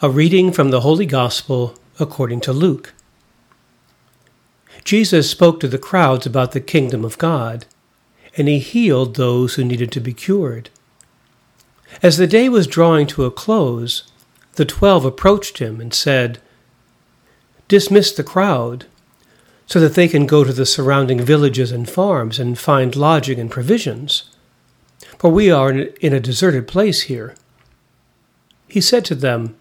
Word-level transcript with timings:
A 0.00 0.08
reading 0.08 0.52
from 0.52 0.70
the 0.70 0.82
Holy 0.82 1.06
Gospel 1.06 1.74
according 1.98 2.40
to 2.42 2.52
Luke. 2.52 2.94
Jesus 4.84 5.28
spoke 5.28 5.58
to 5.58 5.66
the 5.66 5.76
crowds 5.76 6.24
about 6.24 6.52
the 6.52 6.60
kingdom 6.60 7.04
of 7.04 7.18
God, 7.18 7.66
and 8.36 8.46
he 8.46 8.60
healed 8.60 9.16
those 9.16 9.54
who 9.54 9.64
needed 9.64 9.90
to 9.90 10.00
be 10.00 10.12
cured. 10.12 10.70
As 12.00 12.16
the 12.16 12.28
day 12.28 12.48
was 12.48 12.68
drawing 12.68 13.08
to 13.08 13.24
a 13.24 13.30
close, 13.32 14.04
the 14.52 14.64
twelve 14.64 15.04
approached 15.04 15.58
him 15.58 15.80
and 15.80 15.92
said, 15.92 16.38
Dismiss 17.66 18.12
the 18.12 18.22
crowd, 18.22 18.86
so 19.66 19.80
that 19.80 19.96
they 19.96 20.06
can 20.06 20.26
go 20.26 20.44
to 20.44 20.52
the 20.52 20.64
surrounding 20.64 21.20
villages 21.20 21.72
and 21.72 21.90
farms 21.90 22.38
and 22.38 22.56
find 22.56 22.94
lodging 22.94 23.40
and 23.40 23.50
provisions, 23.50 24.30
for 25.18 25.32
we 25.32 25.50
are 25.50 25.72
in 25.72 26.12
a 26.12 26.20
deserted 26.20 26.68
place 26.68 27.02
here. 27.02 27.34
He 28.68 28.80
said 28.80 29.04
to 29.06 29.16
them, 29.16 29.56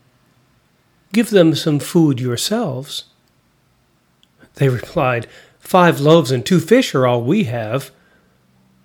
Give 1.13 1.29
them 1.29 1.55
some 1.55 1.79
food 1.79 2.19
yourselves. 2.19 3.05
They 4.55 4.69
replied, 4.69 5.27
Five 5.59 5.99
loaves 5.99 6.31
and 6.31 6.45
two 6.45 6.59
fish 6.59 6.95
are 6.95 7.05
all 7.05 7.21
we 7.21 7.45
have, 7.45 7.91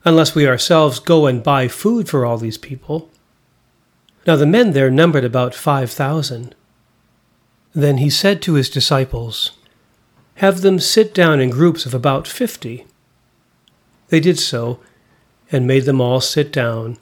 unless 0.05 0.35
we 0.35 0.47
ourselves 0.47 0.99
go 0.99 1.27
and 1.27 1.43
buy 1.43 1.69
food 1.69 2.09
for 2.09 2.27
all 2.27 2.39
these 2.39 2.59
people. 2.59 3.09
Now 4.27 4.37
the 4.37 4.47
men 4.47 4.73
there 4.73 4.91
numbered 4.91 5.25
about 5.25 5.55
five 5.55 5.91
thousand. 5.91 6.55
Then 7.75 7.99
he 7.99 8.11
said 8.11 8.43
to 8.43 8.55
his 8.55 8.69
disciples, 8.69 9.53
Have 10.37 10.61
them 10.61 10.79
sit 10.79 11.15
down 11.15 11.41
in 11.41 11.51
groups 11.51 11.87
of 11.87 11.95
about 11.95 12.29
fifty. 12.29 12.87
They 14.09 14.21
did 14.21 14.39
so, 14.39 14.81
and 15.51 15.67
made 15.67 15.85
them 15.85 16.01
all 16.01 16.21
sit 16.21 16.53
down. 16.53 16.99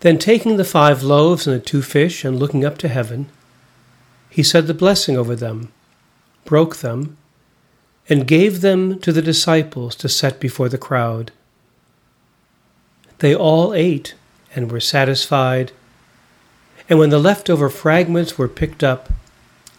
Then 0.00 0.18
taking 0.18 0.56
the 0.56 0.64
five 0.64 1.02
loaves 1.02 1.46
and 1.46 1.56
the 1.56 1.64
two 1.64 1.82
fish, 1.82 2.24
and 2.24 2.38
looking 2.38 2.64
up 2.64 2.76
to 2.78 2.88
heaven, 2.88 3.28
he 4.36 4.42
said 4.42 4.66
the 4.66 4.74
blessing 4.74 5.16
over 5.16 5.34
them, 5.34 5.72
broke 6.44 6.76
them, 6.76 7.16
and 8.06 8.28
gave 8.28 8.60
them 8.60 8.98
to 8.98 9.10
the 9.10 9.22
disciples 9.22 9.96
to 9.96 10.10
set 10.10 10.38
before 10.38 10.68
the 10.68 10.76
crowd. 10.76 11.32
They 13.20 13.34
all 13.34 13.72
ate 13.72 14.14
and 14.54 14.70
were 14.70 14.78
satisfied, 14.78 15.72
and 16.86 16.98
when 16.98 17.08
the 17.08 17.18
leftover 17.18 17.70
fragments 17.70 18.36
were 18.36 18.46
picked 18.46 18.84
up, 18.84 19.08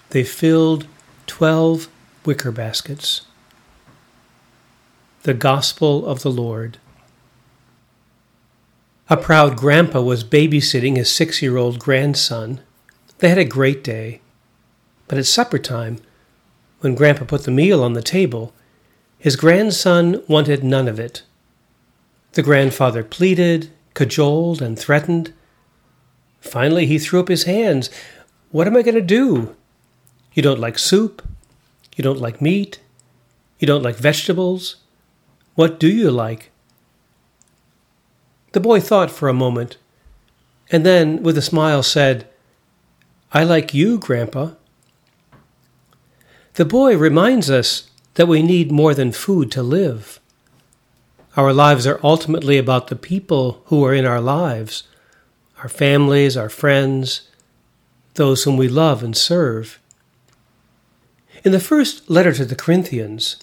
they 0.09 0.23
filled 0.23 0.87
twelve 1.27 1.87
wicker 2.25 2.51
baskets. 2.51 3.27
The 5.21 5.35
Gospel 5.35 6.03
of 6.03 6.23
the 6.23 6.31
Lord. 6.31 6.79
A 9.07 9.17
proud 9.17 9.55
grandpa 9.55 10.01
was 10.01 10.23
babysitting 10.23 10.95
his 10.97 11.11
six 11.11 11.43
year 11.43 11.57
old 11.57 11.77
grandson. 11.77 12.61
They 13.19 13.29
had 13.29 13.37
a 13.37 13.45
great 13.45 13.83
day. 13.83 14.21
But 15.07 15.17
at 15.17 15.25
supper 15.25 15.57
time, 15.57 15.99
when 16.79 16.95
Grandpa 16.95 17.25
put 17.25 17.43
the 17.43 17.51
meal 17.51 17.83
on 17.83 17.93
the 17.93 18.01
table, 18.01 18.53
his 19.17 19.35
grandson 19.35 20.21
wanted 20.27 20.63
none 20.63 20.87
of 20.87 20.99
it. 20.99 21.23
The 22.33 22.43
grandfather 22.43 23.03
pleaded, 23.03 23.71
cajoled, 23.93 24.61
and 24.61 24.77
threatened. 24.77 25.33
Finally, 26.39 26.85
he 26.85 26.99
threw 26.99 27.19
up 27.19 27.29
his 27.29 27.43
hands. 27.43 27.89
What 28.51 28.67
am 28.67 28.77
I 28.77 28.83
going 28.83 28.95
to 28.95 29.01
do? 29.01 29.55
You 30.33 30.43
don't 30.43 30.59
like 30.59 30.77
soup? 30.77 31.27
You 31.95 32.03
don't 32.03 32.19
like 32.19 32.41
meat? 32.41 32.79
You 33.59 33.65
don't 33.65 33.81
like 33.81 33.95
vegetables? 33.95 34.75
What 35.55 35.79
do 35.79 35.87
you 35.87 36.11
like? 36.11 36.51
The 38.51 38.59
boy 38.59 38.79
thought 38.79 39.09
for 39.09 39.27
a 39.27 39.33
moment, 39.33 39.77
and 40.71 40.85
then, 40.85 41.23
with 41.23 41.37
a 41.37 41.41
smile, 41.41 41.81
said, 41.81 42.27
I 43.33 43.43
like 43.43 43.73
you, 43.73 43.97
Grandpa. 43.97 44.51
The 46.57 46.65
boy 46.65 46.97
reminds 46.97 47.51
us 47.51 47.87
that 48.15 48.27
we 48.27 48.41
need 48.41 48.71
more 48.71 48.95
than 48.95 49.11
food 49.11 49.51
to 49.51 49.61
live. 49.61 50.19
Our 51.35 51.53
lives 51.53 51.85
are 51.85 51.99
ultimately 52.01 52.57
about 52.57 52.87
the 52.87 52.95
people 52.95 53.61
who 53.65 53.85
are 53.85 53.93
in 53.93 54.05
our 54.05 54.19
lives 54.19 54.83
our 55.59 55.69
families, 55.69 56.35
our 56.35 56.49
friends, 56.49 57.29
those 58.15 58.43
whom 58.43 58.57
we 58.57 58.67
love 58.67 59.03
and 59.03 59.15
serve. 59.15 59.79
In 61.43 61.51
the 61.51 61.59
first 61.59 62.09
letter 62.09 62.33
to 62.33 62.45
the 62.45 62.55
Corinthians, 62.55 63.37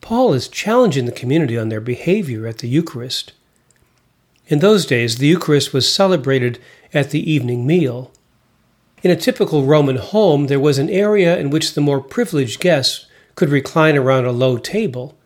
Paul 0.00 0.32
is 0.32 0.48
challenging 0.48 1.06
the 1.06 1.12
community 1.12 1.56
on 1.56 1.68
their 1.68 1.80
behavior 1.80 2.48
at 2.48 2.58
the 2.58 2.68
Eucharist. 2.68 3.32
In 4.48 4.58
those 4.58 4.86
days, 4.86 5.18
the 5.18 5.28
Eucharist 5.28 5.72
was 5.72 5.90
celebrated 5.90 6.58
at 6.92 7.10
the 7.10 7.30
evening 7.30 7.64
meal. 7.64 8.10
In 9.02 9.10
a 9.10 9.16
typical 9.16 9.64
Roman 9.64 9.96
home, 9.96 10.46
there 10.46 10.60
was 10.60 10.78
an 10.78 10.90
area 10.90 11.38
in 11.38 11.50
which 11.50 11.74
the 11.74 11.80
more 11.80 12.00
privileged 12.00 12.60
guests 12.60 13.06
could 13.34 13.48
recline 13.48 13.96
around 13.96 14.26
a 14.26 14.32
low 14.32 14.58
table. 14.58 15.16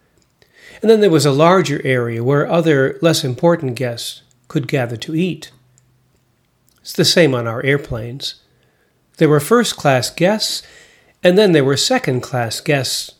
And 0.81 0.91
then 0.91 1.01
there 1.01 1.11
was 1.11 1.27
a 1.27 1.33
larger 1.33 1.81
area 1.85 2.23
where 2.23 2.51
other, 2.51 2.99
less 3.03 3.25
important 3.25 3.75
guests 3.75 4.23
could 4.47 4.69
gather 4.69 4.97
to 4.99 5.15
eat. 5.15 5.51
It's 6.81 6.93
the 6.93 7.05
same 7.05 7.35
on 7.35 7.49
our 7.49 7.65
airplanes. 7.65 8.37
There 9.17 9.29
were 9.29 9.41
first 9.41 9.77
class 9.77 10.11
guests, 10.11 10.63
and 11.23 11.37
then 11.37 11.53
there 11.53 11.65
were 11.65 11.77
second 11.77 12.21
class 12.21 12.61
guests, 12.61 13.13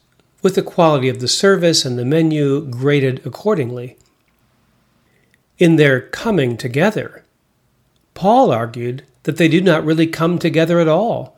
with 0.43 0.55
the 0.55 0.63
quality 0.63 1.09
of 1.09 1.21
the 1.21 1.29
service 1.29 1.85
and 1.85 1.99
the 1.99 2.05
menu 2.05 2.61
graded 2.67 3.25
accordingly. 3.27 3.97
In 5.59 5.77
their 5.77 6.01
coming 6.01 6.57
together, 6.57 7.25
Paul 8.13 8.51
argued 8.53 9.05
that 9.25 9.37
they 9.37 9.49
do 9.49 9.61
not 9.61 9.85
really 9.85 10.07
come 10.07 10.39
together 10.39 10.81
at 10.81 10.89
all. 10.89 11.37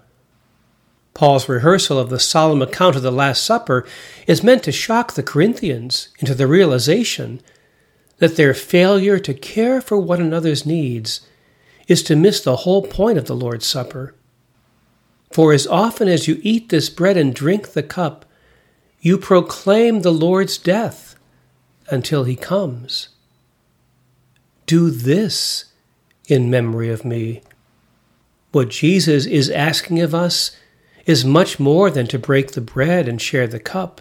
Paul's 1.14 1.48
rehearsal 1.48 1.98
of 1.98 2.10
the 2.10 2.20
solemn 2.20 2.60
account 2.60 2.94
of 2.94 3.02
the 3.02 3.10
Last 3.10 3.42
Supper 3.42 3.86
is 4.26 4.42
meant 4.42 4.62
to 4.64 4.72
shock 4.72 5.14
the 5.14 5.22
Corinthians 5.22 6.10
into 6.18 6.34
the 6.34 6.46
realization 6.46 7.40
that 8.18 8.36
their 8.36 8.52
failure 8.52 9.18
to 9.18 9.32
care 9.32 9.80
for 9.80 9.96
one 9.96 10.20
another's 10.20 10.66
needs 10.66 11.26
is 11.88 12.02
to 12.02 12.16
miss 12.16 12.40
the 12.40 12.56
whole 12.56 12.82
point 12.82 13.16
of 13.16 13.26
the 13.26 13.36
Lord's 13.36 13.66
Supper. 13.66 14.14
For 15.30 15.52
as 15.52 15.66
often 15.66 16.08
as 16.08 16.28
you 16.28 16.38
eat 16.42 16.68
this 16.68 16.90
bread 16.90 17.16
and 17.16 17.34
drink 17.34 17.72
the 17.72 17.82
cup, 17.82 18.24
you 19.00 19.18
proclaim 19.18 20.02
the 20.02 20.12
Lord's 20.12 20.58
death 20.58 21.16
until 21.88 22.24
he 22.24 22.36
comes. 22.36 23.08
Do 24.66 24.90
this 24.90 25.66
in 26.26 26.50
memory 26.50 26.90
of 26.90 27.04
me. 27.04 27.42
What 28.56 28.70
Jesus 28.70 29.26
is 29.26 29.50
asking 29.50 30.00
of 30.00 30.14
us 30.14 30.56
is 31.04 31.26
much 31.26 31.60
more 31.60 31.90
than 31.90 32.06
to 32.06 32.18
break 32.18 32.52
the 32.52 32.62
bread 32.62 33.06
and 33.06 33.20
share 33.20 33.46
the 33.46 33.60
cup. 33.60 34.00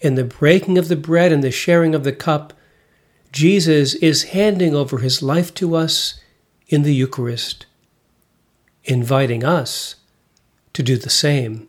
In 0.00 0.14
the 0.14 0.22
breaking 0.22 0.78
of 0.78 0.86
the 0.86 0.94
bread 0.94 1.32
and 1.32 1.42
the 1.42 1.50
sharing 1.50 1.92
of 1.92 2.04
the 2.04 2.12
cup, 2.12 2.52
Jesus 3.32 3.94
is 3.94 4.30
handing 4.30 4.76
over 4.76 4.98
his 4.98 5.24
life 5.24 5.52
to 5.54 5.74
us 5.74 6.20
in 6.68 6.84
the 6.84 6.94
Eucharist, 6.94 7.66
inviting 8.84 9.42
us 9.42 9.96
to 10.72 10.80
do 10.80 10.96
the 10.96 11.10
same. 11.10 11.68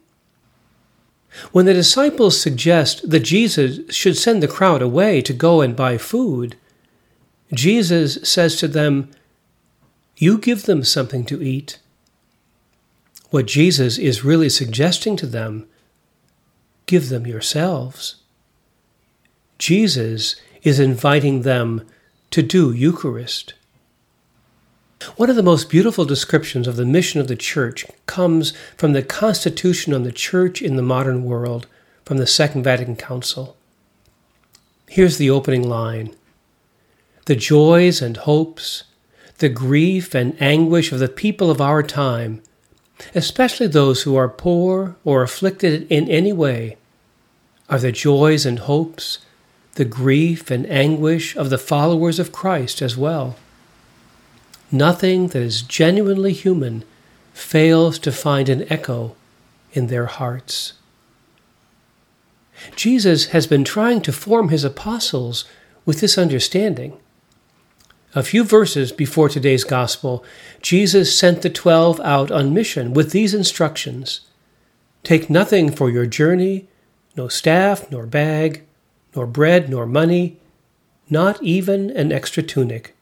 When 1.52 1.66
the 1.66 1.74
disciples 1.74 2.40
suggest 2.40 3.10
that 3.10 3.22
Jesus 3.22 3.80
should 3.96 4.16
send 4.16 4.44
the 4.44 4.48
crowd 4.48 4.84
away 4.84 5.22
to 5.24 5.34
go 5.34 5.62
and 5.62 5.76
buy 5.76 5.98
food, 5.98 6.56
Jesus 7.52 8.20
says 8.22 8.58
to 8.58 8.68
them, 8.68 9.10
you 10.22 10.38
give 10.38 10.66
them 10.66 10.84
something 10.84 11.26
to 11.26 11.42
eat. 11.42 11.80
What 13.32 13.48
Jesus 13.48 13.98
is 13.98 14.24
really 14.24 14.50
suggesting 14.50 15.18
to 15.18 15.26
them 15.26 15.68
give 16.86 17.10
them 17.10 17.26
yourselves. 17.26 18.18
Jesus 19.58 20.36
is 20.62 20.80
inviting 20.80 21.42
them 21.42 21.88
to 22.30 22.44
do 22.44 22.72
Eucharist. 22.72 23.56
One 25.16 25.32
of 25.32 25.36
the 25.36 25.42
most 25.42 25.72
beautiful 25.72 26.06
descriptions 26.06 26.68
of 26.68 26.76
the 26.76 26.86
mission 26.86 27.20
of 27.20 27.28
the 27.28 27.36
Church 27.36 27.84
comes 28.06 28.54
from 28.78 28.94
the 28.94 29.02
Constitution 29.02 29.92
on 29.92 30.04
the 30.04 30.12
Church 30.12 30.62
in 30.62 30.76
the 30.76 30.84
Modern 30.84 31.24
World 31.24 31.66
from 32.06 32.18
the 32.18 32.28
Second 32.28 32.62
Vatican 32.62 32.96
Council. 32.96 33.58
Here's 34.88 35.18
the 35.18 35.32
opening 35.32 35.68
line 35.68 36.14
The 37.26 37.36
joys 37.36 38.04
and 38.04 38.18
hopes 38.18 38.84
the 39.42 39.50
grief 39.50 40.14
and 40.14 40.40
anguish 40.40 40.92
of 40.92 41.00
the 41.00 41.10
people 41.10 41.50
of 41.50 41.60
our 41.60 41.82
time, 41.82 42.44
especially 43.16 43.66
those 43.66 44.04
who 44.04 44.16
are 44.16 44.30
poor 44.30 44.96
or 45.04 45.24
afflicted 45.24 45.92
in 45.92 46.08
any 46.08 46.32
way, 46.32 46.78
are 47.68 47.80
the 47.80 47.92
joys 47.92 48.46
and 48.46 48.60
hopes, 48.60 49.18
the 49.74 49.86
grief 49.86 50.52
and 50.52 50.68
anguish 50.68 51.36
of 51.36 51.50
the 51.50 51.58
followers 51.58 52.20
of 52.20 52.32
Christ 52.32 52.84
as 52.84 52.96
well. 52.96 53.36
Nothing 54.72 55.30
that 55.30 55.42
is 55.42 55.64
genuinely 55.64 56.34
human 56.34 56.84
fails 57.34 57.98
to 57.98 58.12
find 58.12 58.48
an 58.48 58.72
echo 58.72 59.16
in 59.74 59.88
their 59.88 60.06
hearts. 60.06 60.74
Jesus 62.76 63.28
has 63.28 63.48
been 63.48 63.64
trying 63.64 64.02
to 64.02 64.14
form 64.14 64.50
his 64.50 64.64
apostles 64.64 65.46
with 65.84 66.00
this 66.00 66.16
understanding 66.16 67.01
A 68.14 68.24
few 68.24 68.44
verses 68.44 68.92
before 68.92 69.30
today's 69.30 69.64
gospel, 69.64 70.26
Jesus 70.62 71.18
sent 71.18 71.44
the 71.44 71.50
twelve 71.50 71.98
out 72.02 72.30
on 72.30 72.54
mission 72.54 72.94
with 72.94 73.12
these 73.12 73.34
instructions 73.34 74.22
Take 75.04 75.30
nothing 75.30 75.72
for 75.72 75.90
your 75.90 76.06
journey, 76.06 76.68
no 77.16 77.28
staff, 77.28 77.90
nor 77.90 78.06
bag, 78.06 78.64
nor 79.16 79.26
bread, 79.26 79.70
nor 79.70 79.86
money, 79.86 80.38
not 81.10 81.42
even 81.42 81.90
an 81.92 82.12
extra 82.12 82.44
tunic. 82.44 82.96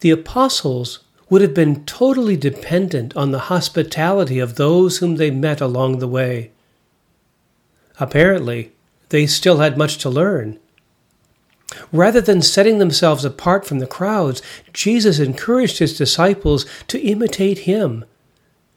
The 0.00 0.10
apostles 0.10 1.04
would 1.30 1.40
have 1.40 1.54
been 1.54 1.84
totally 1.84 2.36
dependent 2.36 3.16
on 3.16 3.30
the 3.30 3.46
hospitality 3.50 4.38
of 4.38 4.56
those 4.56 4.98
whom 4.98 5.16
they 5.16 5.30
met 5.30 5.60
along 5.60 5.98
the 5.98 6.08
way. 6.08 6.50
Apparently, 7.98 8.72
they 9.08 9.26
still 9.26 9.58
had 9.58 9.78
much 9.78 9.96
to 9.98 10.10
learn. 10.10 10.58
Rather 11.92 12.20
than 12.20 12.42
setting 12.42 12.78
themselves 12.78 13.24
apart 13.24 13.66
from 13.66 13.78
the 13.78 13.86
crowds, 13.86 14.42
Jesus 14.72 15.18
encouraged 15.18 15.78
his 15.78 15.96
disciples 15.96 16.66
to 16.88 17.00
imitate 17.00 17.60
him, 17.60 18.04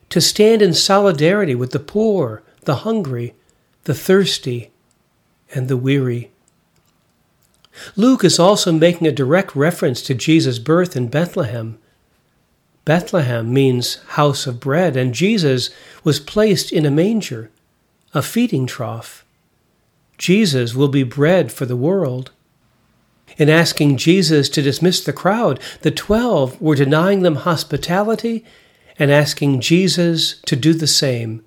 to 0.10 0.22
stand 0.22 0.62
in 0.62 0.74
solidarity 0.74 1.54
with 1.54 1.72
the 1.72 1.80
poor, 1.80 2.44
the 2.63 2.78
hungry, 2.78 3.34
the 3.84 3.94
thirsty, 3.94 4.72
and 5.54 5.68
the 5.68 5.78
weary. 5.78 6.31
Luke 7.95 8.24
is 8.24 8.39
also 8.39 8.72
making 8.72 9.07
a 9.07 9.12
direct 9.12 9.56
reference 9.56 10.01
to 10.01 10.13
Jesus' 10.13 10.60
birth 10.60 10.95
in 10.95 11.07
Bethlehem. 11.07 11.78
Bethlehem 12.86 13.54
means 13.54 13.95
house 14.12 14.48
of 14.48 14.60
bread, 14.60 14.95
and 14.95 15.13
Jesus 15.13 15.69
was 16.04 16.19
placed 16.19 16.72
in 16.72 16.86
a 16.86 16.92
manger, 16.92 17.51
a 18.13 18.22
feeding 18.22 18.66
trough. 18.66 19.25
Jesus 20.18 20.74
will 20.74 20.88
be 20.88 21.04
bread 21.04 21.51
for 21.51 21.66
the 21.66 21.75
world. 21.75 22.31
In 23.35 23.50
asking 23.50 23.97
Jesus 23.97 24.50
to 24.50 24.62
dismiss 24.62 25.03
the 25.03 25.13
crowd, 25.13 25.59
the 25.81 25.91
twelve 25.91 26.59
were 26.62 26.75
denying 26.75 27.21
them 27.21 27.35
hospitality 27.35 28.45
and 28.97 29.12
asking 29.12 29.62
Jesus 29.62 30.39
to 30.45 30.56
do 30.56 30.74
the 30.74 30.88
same. 30.88 31.44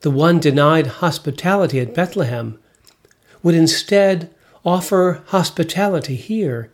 The 0.00 0.10
one 0.10 0.40
denied 0.40 0.86
hospitality 0.86 1.80
at 1.80 1.94
Bethlehem 1.94 2.58
would 3.42 3.54
instead 3.54 4.34
offer 4.64 5.22
hospitality 5.26 6.16
here 6.16 6.72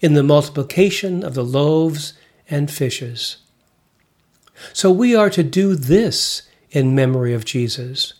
in 0.00 0.14
the 0.14 0.22
multiplication 0.22 1.24
of 1.24 1.34
the 1.34 1.44
loaves 1.44 2.12
and 2.48 2.70
fishes. 2.70 3.38
So 4.72 4.90
we 4.90 5.16
are 5.16 5.30
to 5.30 5.42
do 5.42 5.74
this 5.74 6.42
in 6.70 6.94
memory 6.94 7.34
of 7.34 7.44
Jesus. 7.44 8.14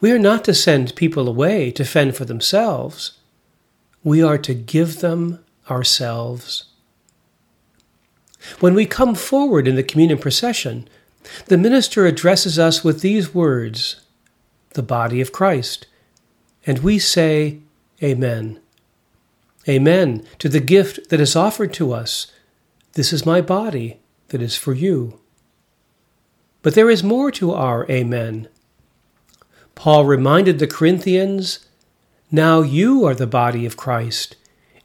We 0.00 0.10
are 0.12 0.18
not 0.18 0.44
to 0.44 0.54
send 0.54 0.94
people 0.94 1.28
away 1.28 1.70
to 1.72 1.84
fend 1.84 2.16
for 2.16 2.24
themselves. 2.24 3.12
We 4.02 4.22
are 4.22 4.38
to 4.38 4.54
give 4.54 5.00
them 5.00 5.44
ourselves. 5.68 6.64
When 8.60 8.74
we 8.74 8.86
come 8.86 9.14
forward 9.14 9.68
in 9.68 9.76
the 9.76 9.82
communion 9.82 10.18
procession, 10.18 10.88
the 11.46 11.58
minister 11.58 12.06
addresses 12.06 12.58
us 12.58 12.82
with 12.82 13.00
these 13.00 13.34
words 13.34 14.00
the 14.70 14.82
body 14.82 15.20
of 15.20 15.32
Christ, 15.32 15.86
and 16.64 16.78
we 16.78 16.98
say, 16.98 17.58
Amen. 18.02 18.60
Amen 19.68 20.24
to 20.38 20.48
the 20.48 20.60
gift 20.60 21.10
that 21.10 21.20
is 21.20 21.36
offered 21.36 21.72
to 21.74 21.92
us. 21.92 22.32
This 22.94 23.12
is 23.12 23.26
my 23.26 23.40
body 23.40 24.00
that 24.28 24.40
is 24.40 24.56
for 24.56 24.72
you. 24.72 25.20
But 26.62 26.74
there 26.74 26.90
is 26.90 27.02
more 27.02 27.30
to 27.32 27.52
our 27.52 27.90
Amen. 27.90 28.48
Paul 29.74 30.04
reminded 30.04 30.58
the 30.58 30.66
Corinthians 30.66 31.66
Now 32.32 32.62
you 32.62 33.04
are 33.06 33.14
the 33.14 33.26
body 33.26 33.66
of 33.66 33.76
Christ, 33.76 34.36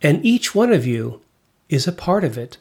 and 0.01 0.25
each 0.25 0.55
one 0.55 0.73
of 0.73 0.85
you 0.87 1.21
is 1.69 1.87
a 1.87 1.91
part 1.91 2.23
of 2.23 2.39
it. 2.39 2.57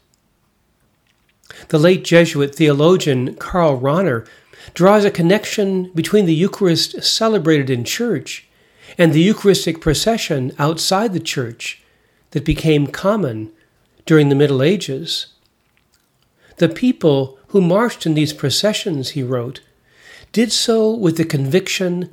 The 1.68 1.78
late 1.78 2.04
Jesuit 2.04 2.54
theologian 2.54 3.34
Karl 3.36 3.80
Rahner 3.80 4.26
draws 4.74 5.04
a 5.04 5.10
connection 5.10 5.90
between 5.94 6.26
the 6.26 6.34
Eucharist 6.34 7.02
celebrated 7.02 7.70
in 7.70 7.84
church 7.84 8.46
and 8.98 9.12
the 9.12 9.22
Eucharistic 9.22 9.80
procession 9.80 10.52
outside 10.58 11.14
the 11.14 11.20
church 11.20 11.82
that 12.32 12.44
became 12.44 12.86
common 12.86 13.52
during 14.04 14.28
the 14.28 14.34
Middle 14.34 14.62
Ages. 14.62 15.28
The 16.58 16.68
people 16.68 17.38
who 17.48 17.62
marched 17.62 18.04
in 18.04 18.14
these 18.14 18.34
processions, 18.34 19.10
he 19.10 19.22
wrote, 19.22 19.60
did 20.32 20.52
so 20.52 20.94
with 20.94 21.16
the 21.16 21.24
conviction 21.24 22.10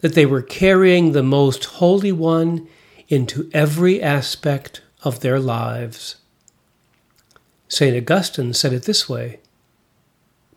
that 0.00 0.14
they 0.14 0.26
were 0.26 0.42
carrying 0.42 1.12
the 1.12 1.22
most 1.22 1.64
holy 1.64 2.12
one 2.12 2.68
into 3.08 3.50
every 3.52 4.02
aspect 4.02 4.82
of 5.02 5.20
their 5.20 5.38
lives. 5.38 6.16
St. 7.68 7.96
Augustine 7.96 8.52
said 8.52 8.72
it 8.72 8.84
this 8.84 9.08
way 9.08 9.40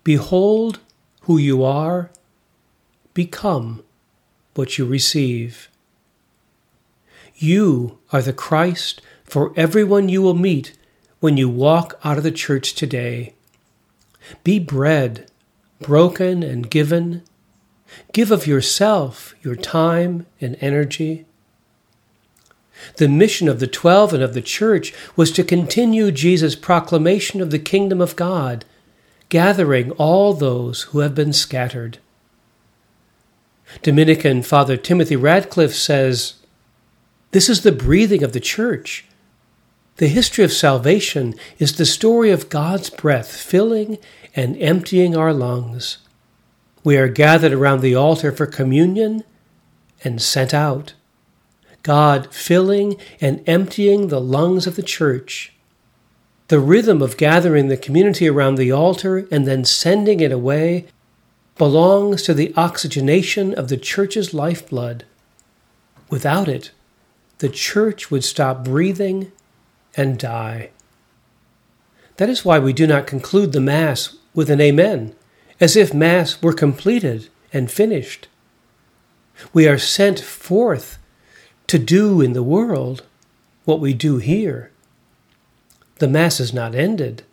Behold 0.03 0.79
who 1.21 1.37
you 1.37 1.63
are, 1.63 2.09
become 3.13 3.83
what 4.55 4.77
you 4.77 4.85
receive. 4.85 5.69
You 7.35 7.99
are 8.11 8.21
the 8.21 8.33
Christ 8.33 9.01
for 9.23 9.53
everyone 9.55 10.09
you 10.09 10.21
will 10.21 10.33
meet 10.33 10.77
when 11.19 11.35
you 11.35 11.49
walk 11.49 11.99
out 12.03 12.17
of 12.17 12.23
the 12.23 12.31
church 12.31 12.73
today. 12.73 13.33
Be 14.43 14.59
bread, 14.59 15.29
broken 15.79 16.43
and 16.43 16.69
given. 16.69 17.23
Give 18.13 18.31
of 18.31 18.47
yourself, 18.47 19.35
your 19.41 19.55
time 19.55 20.25
and 20.41 20.57
energy. 20.61 21.25
The 22.97 23.07
mission 23.07 23.47
of 23.47 23.59
the 23.59 23.67
twelve 23.67 24.13
and 24.13 24.23
of 24.23 24.33
the 24.33 24.41
church 24.41 24.93
was 25.15 25.31
to 25.31 25.43
continue 25.43 26.11
Jesus' 26.11 26.55
proclamation 26.55 27.41
of 27.41 27.51
the 27.51 27.59
kingdom 27.59 28.01
of 28.01 28.15
God, 28.15 28.65
gathering 29.29 29.91
all 29.91 30.33
those 30.33 30.83
who 30.83 30.99
have 30.99 31.15
been 31.15 31.33
scattered. 31.33 31.97
Dominican 33.81 34.43
Father 34.43 34.77
Timothy 34.77 35.15
Radcliffe 35.15 35.73
says, 35.73 36.35
This 37.31 37.49
is 37.49 37.61
the 37.61 37.71
breathing 37.71 38.23
of 38.23 38.33
the 38.33 38.39
church. 38.39 39.05
The 39.97 40.07
history 40.07 40.43
of 40.43 40.53
salvation 40.53 41.33
is 41.57 41.75
the 41.75 41.85
story 41.85 42.29
of 42.29 42.49
God's 42.49 42.89
breath 42.89 43.35
filling 43.35 43.97
and 44.35 44.55
emptying 44.61 45.17
our 45.17 45.33
lungs. 45.33 45.97
We 46.87 46.95
are 46.95 47.09
gathered 47.09 47.51
around 47.51 47.81
the 47.81 47.95
altar 47.95 48.31
for 48.31 48.45
communion 48.45 49.25
and 50.05 50.21
sent 50.21 50.53
out. 50.53 50.93
God 51.83 52.33
filling 52.33 52.95
and 53.19 53.43
emptying 53.45 54.07
the 54.07 54.21
lungs 54.21 54.65
of 54.65 54.77
the 54.77 54.83
church. 54.83 55.51
The 56.47 56.61
rhythm 56.61 57.01
of 57.01 57.17
gathering 57.17 57.67
the 57.67 57.75
community 57.75 58.29
around 58.29 58.55
the 58.55 58.71
altar 58.71 59.27
and 59.29 59.45
then 59.45 59.65
sending 59.65 60.21
it 60.21 60.31
away 60.31 60.85
belongs 61.57 62.21
to 62.21 62.33
the 62.33 62.53
oxygenation 62.55 63.53
of 63.53 63.67
the 63.67 63.75
church's 63.75 64.33
lifeblood. 64.33 65.03
Without 66.09 66.47
it, 66.47 66.71
the 67.39 67.49
church 67.49 68.09
would 68.09 68.23
stop 68.23 68.63
breathing 68.63 69.33
and 69.97 70.17
die. 70.17 70.69
That 72.15 72.29
is 72.29 72.45
why 72.45 72.59
we 72.59 72.71
do 72.71 72.87
not 72.87 73.07
conclude 73.07 73.51
the 73.51 73.59
Mass 73.59 74.15
with 74.33 74.49
an 74.49 74.61
Amen, 74.61 75.16
as 75.59 75.75
if 75.75 75.93
Mass 75.93 76.41
were 76.41 76.53
completed 76.53 77.29
and 77.51 77.71
finished. 77.71 78.27
We 79.53 79.67
are 79.67 79.77
sent 79.77 80.19
forth 80.19 80.97
to 81.67 81.79
do 81.79 82.21
in 82.21 82.33
the 82.33 82.43
world 82.43 83.03
what 83.65 83.79
we 83.79 83.93
do 83.93 84.17
here. 84.17 84.71
The 85.99 86.07
Mass 86.07 86.39
is 86.39 86.53
not 86.53 86.75
ended. 86.75 87.23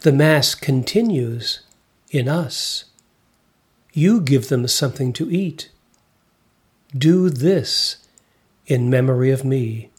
The 0.00 0.12
Mass 0.12 0.54
continues 0.54 1.60
in 2.10 2.28
us. 2.28 2.84
You 3.92 4.20
give 4.20 4.48
them 4.48 4.66
something 4.66 5.12
to 5.14 5.30
eat. 5.30 5.70
Do 6.96 7.30
this 7.30 7.98
in 8.66 8.90
memory 8.90 9.30
of 9.30 9.44
me. 9.44 9.89